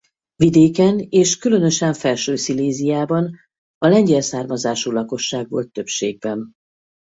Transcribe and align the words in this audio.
Vidéken 0.35 0.99
és 1.09 1.37
különösen 1.37 1.93
Felső-Sziléziában 1.93 3.39
a 3.77 3.87
lengyel 3.87 4.21
származású 4.21 4.91
lakosság 4.91 5.49
volt 5.49 5.71
többségben. 5.71 6.53